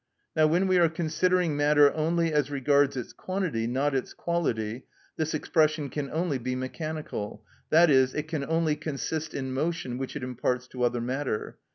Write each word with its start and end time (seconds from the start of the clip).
Now 0.35 0.47
when 0.47 0.65
we 0.65 0.79
are 0.79 0.89
considering 0.89 1.55
matter 1.55 1.93
only 1.93 2.33
as 2.33 2.49
regards 2.49 2.97
its 2.97 3.13
quantity, 3.13 3.67
not 3.67 3.93
its 3.93 4.15
quality, 4.15 4.87
this 5.15 5.35
expression 5.35 5.91
can 5.91 6.09
only 6.09 6.39
be 6.39 6.55
mechanical, 6.55 7.45
i.e., 7.71 7.93
it 7.93 8.27
can 8.27 8.43
only 8.45 8.75
consist 8.75 9.35
in 9.35 9.53
motion 9.53 9.99
which 9.99 10.15
it 10.15 10.23
imparts 10.23 10.67
to 10.69 10.81
other 10.81 11.01
matter. 11.01 11.59